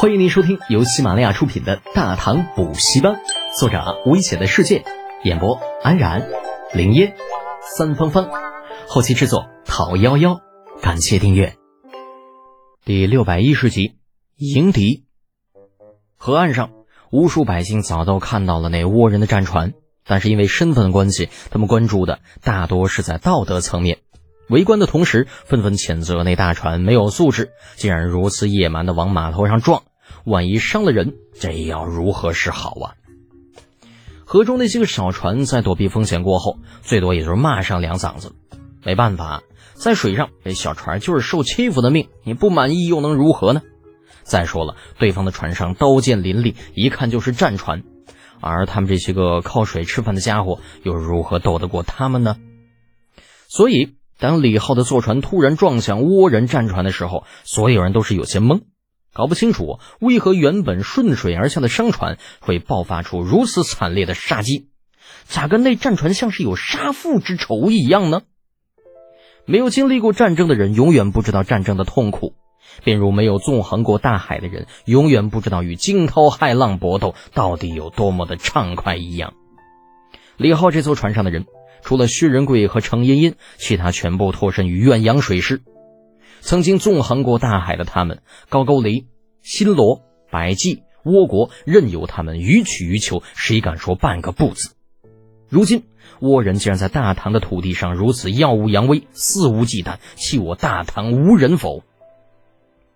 [0.00, 3.14] 欢迎您收听由喜马拉雅出品的《大唐补习班》，
[3.58, 4.84] 作者危险的世界，
[5.24, 6.28] 演播安然、
[6.72, 7.16] 林烟、
[7.76, 8.30] 三芳芳，
[8.86, 10.38] 后期制作陶幺幺。
[10.80, 11.56] 感谢订阅。
[12.84, 13.96] 第六百一十集，
[14.36, 15.04] 迎敌。
[16.16, 16.70] 河岸上，
[17.10, 19.72] 无数百姓早都看到了那倭人的战船，
[20.06, 23.98] 但是因为身份的关系，他们关注的大多是在道德层面。
[24.48, 29.82] 围观的同时，纷纷谴责那大船没有素质，竟然如此野蛮的往码头上撞。
[30.24, 32.96] 万一伤了人，这要如何是好啊？
[34.24, 38.32] 河中那些个小船在躲避风险过后，最多也就是骂上两嗓子。
[38.84, 39.42] 没办法，
[39.74, 43.62] 在水上这小船就是受欺负的命，你不满意又能如何呢？
[44.22, 47.82] 再说了，对方的船上刀剑林立，一看就是战船，
[48.40, 52.36] 而他们这些个靠水吃饭的家伙，又如何斗得过他们呢？
[53.46, 53.94] 所以。
[54.18, 58.62] 当李浩的坐船突然撞向倭人战船的时候，所有人都是有些懵，
[59.12, 64.70] 搞不清楚为何原本顺水而下的商船会爆发出如此惨烈的杀机，
[65.24, 68.22] 咋跟那战船像是有杀父之仇一样呢？
[69.44, 72.34] 没有经历过战争的人永远不知道战争的痛苦，
[72.82, 79.34] 便如没有纵横过大海的人永远不知道与惊涛骇浪搏斗到底有多么的畅快一样。
[80.36, 81.46] 李浩这艘船上的人。
[81.82, 85.62] 除了薛仁贵和程茵茵，其他全部脱身于远洋水师。
[86.40, 89.06] 曾经纵横过大海的他们，高句丽、
[89.42, 94.70] 新罗、百济、倭国，任由他们予取予求，谁敢说半个不字？
[95.48, 95.84] 如今
[96.20, 101.82] 倭人竟然在大唐的土地上如此耀武扬威、肆无忌惮，弃我大唐无人否？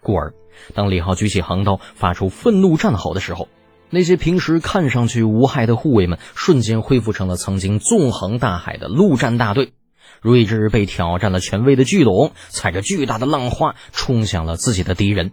[0.00, 0.34] 故而，
[0.74, 3.48] 当李浩举起横刀，发出愤怒战吼的时候。
[3.90, 9.72] 那些平时看上去无害的护卫们，瞬间恢复成了曾经纵横大海的陆战大队，
[10.20, 15.32] 如一只被挑战了权威的巨龙，踩着巨大的浪花冲向了自己的敌人。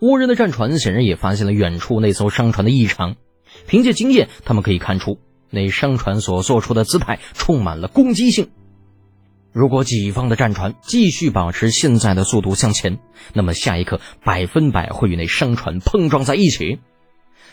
[0.00, 3.16] 倭人的战船显然也发现了远处那艘商船的异常，
[3.66, 5.18] 凭借经验，他们可以看出
[5.50, 8.50] 那商船所做出的姿态充满了攻击性。
[9.52, 12.98] 如果己方的战船继续保持现在的速度向前，
[13.32, 16.78] 那么下一刻百分百会与那商船碰撞在一起。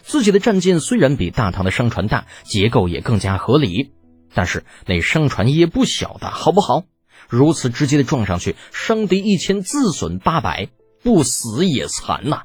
[0.07, 3.91] 自己的战舰虽然比大唐的商船大，结构也更加合理，
[4.33, 6.83] 但是那商船也不小的，好不好？
[7.27, 10.69] 如此直接的撞上去，伤敌一千，自损八百，
[11.03, 12.43] 不死也残呐！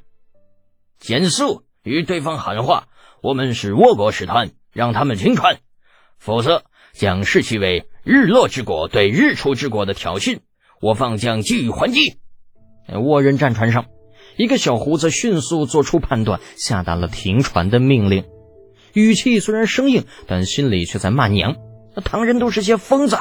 [0.98, 2.88] 减速，与对方喊话
[3.22, 5.60] ：“我们是倭国使团，让他们停船，
[6.18, 10.40] 否则将视其为日落之国对日出之国的挑衅，
[10.80, 12.18] 我方将给予还击。”
[12.90, 13.86] 倭人战船上。
[14.36, 18.24] 一个小胡子迅速做出判断，下达了停船的命令，
[18.92, 21.56] 语气虽然生硬，但心里却在骂娘
[21.94, 23.18] ：“那唐人都是些疯子，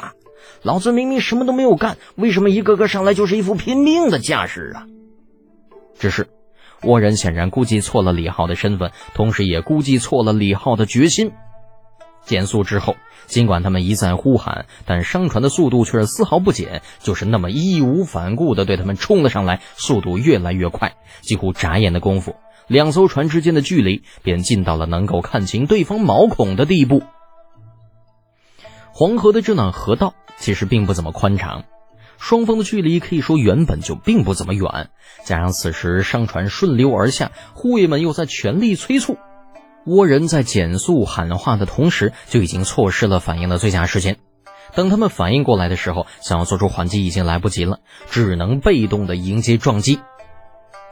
[0.62, 4.86] 老子明明什么都没有干，为什么一个个上来就是一副拼命的架势啊？”
[5.98, 6.28] 只是，
[6.80, 11.32] 倭人显然估计错了李浩的身份，同时也估计错了李浩的决心。
[12.24, 12.96] 减速之后，
[13.26, 27.02] 尽管他们一再呼喊，但商船的速度却是丝毫不减，就是那么义无反顾地对他们冲了上来，速度越来越快，几乎眨眼的功夫，两艘船之间的距离便近到了能够看清对方毛孔的地步。
[28.92, 31.64] 黄河的这段河道其实并不怎么宽敞，
[32.18, 34.90] 双方的距离可以说原本就并不怎么远，
[35.24, 39.16] 加上此时商船顺流而下，护卫们又在全力催促。
[39.86, 44.18] 倭人在减速喊话的同时，就已经错失了反应的最佳时间。
[44.74, 50.00] 等他们反应过来的时候，想要做出还击已经来不及了，只能被动的迎接撞击。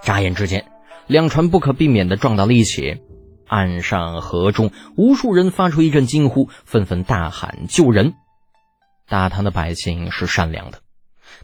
[0.02, 0.66] 眨眼之间，
[1.06, 3.00] 两船不可避免的撞到了一起。
[3.46, 8.14] 岸上河中，无数人发出一阵惊呼，纷纷大喊救人。
[9.08, 10.78] 大唐的百姓是善良的，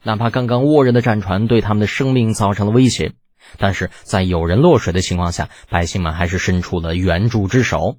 [0.04, 3.12] 哪怕刚刚倭人的战船对他们的生命造成了威胁。
[3.58, 7.98] 但是在有人落水的情况下，百姓们还是伸出了援助之手。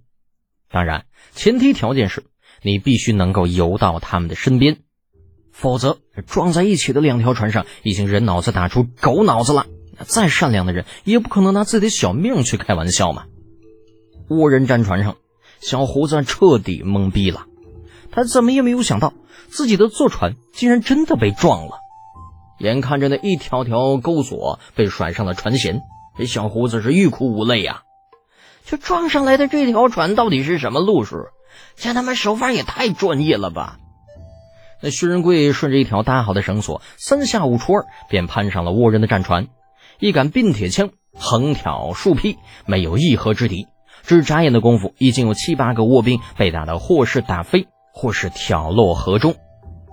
[0.70, 2.24] 当然，前提条件是
[2.62, 4.80] 你必须能够游到他们的身边，
[5.52, 9.66] 否则撞在一起的两条船上已经人脑子打出狗脑子了。
[10.06, 13.26] 再善良的人也不可能拿自己的小命去开玩笑嘛。
[14.30, 15.18] 倭人战船上，
[15.60, 17.46] 小胡子彻底懵逼了，
[18.12, 19.14] 他怎么也没有想到
[19.48, 21.80] 自己的坐船竟然真的被撞了。
[22.60, 25.82] 眼看着那一条条钩索被甩上了船舷，
[26.18, 27.84] 这小胡子是欲哭无泪呀！
[28.66, 31.18] 这撞上来的这条船到底是什么路数？
[31.76, 33.78] 这他妈手法也太专业了吧！
[34.82, 39.48] 那薛仁贵顺着一条搭好的绳索，三下五除二便攀上了倭人的战船，
[40.00, 43.68] 一杆并铁枪横挑竖劈，没有一合之敌。
[44.04, 49.36] 只眨眼的功夫，已经有七八个倭兵被打得或是打飞，或是挑落河中。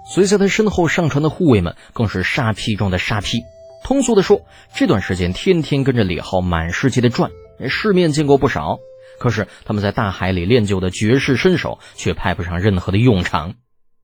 [0.06, 3.42] 随在他身后上船的护卫们更是杀劈中的杀劈，
[3.82, 4.42] 通俗的说，
[4.74, 7.30] 这段时间天天跟着李浩满世界的转，
[7.68, 8.78] 世面见过不少。
[9.18, 13.54] 可是他们在大海里练就的绝世身手却派不上任何的用场。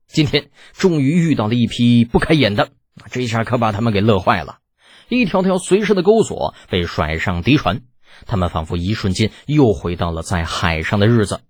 [0.07, 2.69] 今天终于遇到了一批不开眼的，
[3.11, 4.57] 这一下可把他们给乐坏了。
[5.09, 7.81] 一条条随身的钩索被甩上敌船，
[8.25, 11.41] 他们仿佛一瞬间又回到了在海上的日子。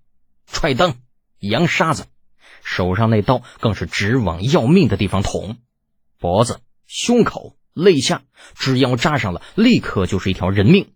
[0.47, 0.95] 踹灯、
[1.39, 2.05] 扬沙子，
[2.63, 5.57] 手上那刀更是直往要命的地方捅，
[6.19, 7.55] 脖子、胸口。
[7.73, 8.23] 肋下，
[8.53, 10.91] 只要扎上了，立刻就是一条人命。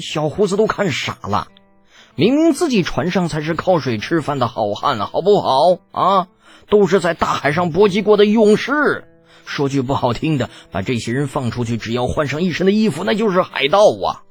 [0.00, 1.48] 小胡子都看傻了，
[2.14, 6.28] 明明自己船上才是靠水吃饭的好汉，好不好啊？
[6.70, 9.04] 都是在大海上搏击过的勇士。
[9.44, 14.24] 说句不好听的，把这些人放出去，只要换上一身的衣服，那就是海盗啊！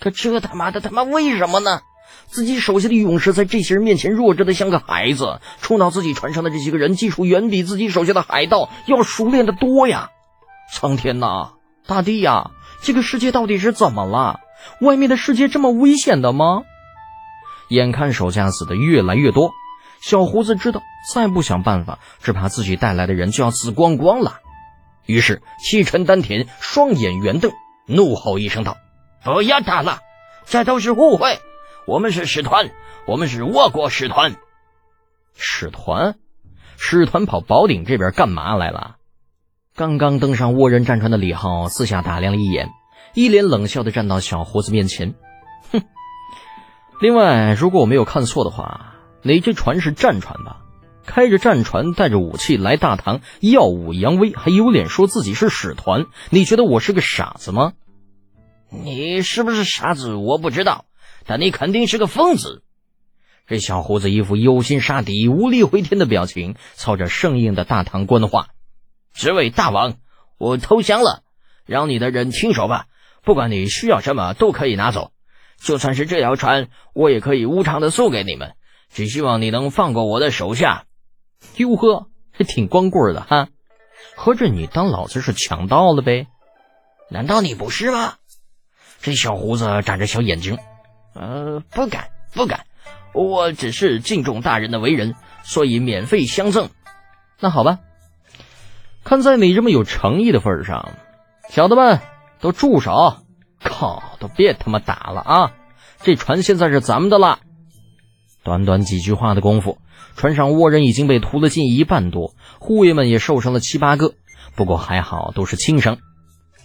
[0.00, 1.82] 可这他妈的他妈为什么呢？
[2.26, 10.10] 自己手下的勇士在这些人面前弱智的像个孩子，冲到自己船上的这些个人技术远比自己手下的海盗要熟练的多呀！
[10.72, 11.52] 苍天呐，
[11.86, 12.50] 大地呀，
[12.82, 14.40] 这个世界到底是怎么了？
[14.80, 16.62] 外面的世界这么危险的吗？
[17.68, 19.52] 眼看手下死的越来越多，
[20.02, 24.40] 小胡子知道再不想办法，只怕自己带来的人就要死光光了。
[25.06, 27.52] 于是气沉丹田，双眼圆瞪，
[27.86, 28.76] 怒吼一声道
[29.22, 30.00] ：“不要打了，
[30.46, 31.38] 这都是误会。
[31.86, 32.70] 我们是使团，
[33.06, 34.36] 我们是倭国使团。
[35.34, 36.16] 使团，
[36.76, 38.96] 使团跑宝鼎这边干嘛来了？”
[39.76, 42.70] 刚刚登上倭人战船的李浩四下打量了一眼，
[43.12, 45.14] 一脸冷笑的站到小胡子面前，
[45.72, 45.82] 哼。
[47.00, 50.60] 另外，如果我没有看错的话，哪只船是战船吧？
[51.04, 56.06] 开着战船，带着武器来大唐耀武扬威，还有脸说自己是使团？
[56.30, 57.72] 你觉得我是个傻子吗？
[58.70, 60.14] 你是不是傻子？
[60.14, 60.84] 我不知道，
[61.24, 62.62] 但你肯定是个疯子。
[63.46, 68.48] 这小胡子一副有心杀敌、无力回天的表情，操着生硬的大唐官话。
[69.12, 69.98] 这位大王，
[70.38, 71.22] 我投降了，
[71.66, 72.86] 让你的人亲手吧。
[73.22, 75.12] 不管你需要什么，都可以拿走。
[75.58, 78.54] 就算是这条船，我也可以无偿的送给你们。
[78.90, 80.84] 只希望你能放过我的手下。
[81.56, 83.48] 哟呵，还挺光棍的哈。
[84.16, 86.26] 合着你当老子是强盗了呗？
[87.10, 88.14] 难道你不是吗？
[89.00, 90.58] 这小胡子眨着小眼睛，
[91.14, 92.66] 呃，不敢，不敢。
[93.12, 95.14] 我只是敬重大人的为人，
[95.44, 96.68] 所以免费相赠。
[97.40, 97.78] 那好吧。
[99.04, 100.94] 看在你这么有诚意的份上，
[101.50, 102.00] 小的们
[102.40, 103.18] 都住手！
[103.62, 105.52] 靠，都别他妈打了啊！
[106.02, 107.38] 这船现在是咱们的了。
[108.42, 109.78] 短短几句话的功夫，
[110.16, 114.14] 船上倭人已经被屠了近一半多，护卫们也受伤了七八个。
[114.54, 115.98] 不过还好都是轻伤，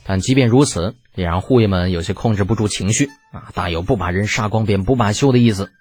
[0.09, 5.71] 但即便如此，也让护卫们有些控制不住情绪啊，大有不把人杀光便不罢休的意思。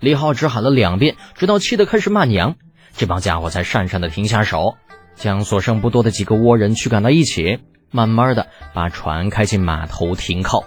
[0.00, 2.56] 李浩只喊了两遍，直到气得开始骂娘，
[2.94, 4.74] 这帮家伙才讪讪的停下手。
[5.16, 10.64] 将所剩不多的几个倭人驱赶到一起，慢慢的把船开进码头停靠。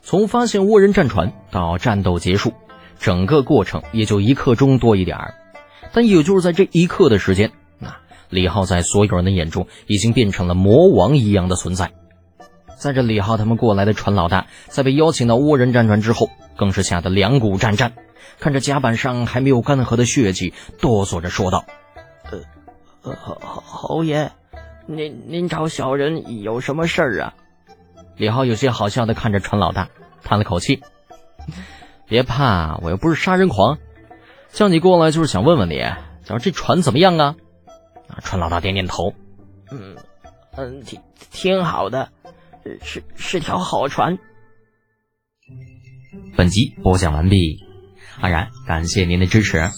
[0.00, 2.54] 从发现倭人战船到战斗结束，
[2.98, 5.34] 整个过程也就一刻钟多一点儿。
[5.92, 7.52] 但也就是在这一刻的时间，
[8.30, 11.92] 李浩在所有人的眼中已经变成了魔王一样的存在。
[12.78, 17.92] 载着李浩他们过来的船老大，在被邀请到倭人战船之后，更是吓得两股战战，
[18.38, 21.64] 看着甲板上还没有干涸的血迹，哆嗦着说道
[22.32, 22.40] ：“呃。”
[23.02, 24.30] 侯侯爷，
[24.86, 27.34] 您您找小人有什么事儿啊？
[28.18, 29.88] 李浩有些好笑的看着船老大，
[30.22, 30.82] 叹了口气
[32.06, 33.78] ：“别怕，我又不是杀人狂，
[34.52, 35.82] 叫你过来就是想问问你，
[36.24, 37.36] 讲这船怎么样啊？”
[38.20, 39.14] 啊，船老大点点头
[39.72, 39.96] ：“嗯
[40.56, 41.00] 嗯，挺
[41.30, 42.10] 挺好的，
[42.82, 44.18] 是是条好船。”
[46.36, 47.64] 本集播讲完毕，
[48.20, 49.70] 安然感谢您的支持。